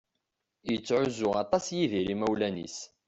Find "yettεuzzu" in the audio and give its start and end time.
0.69-1.29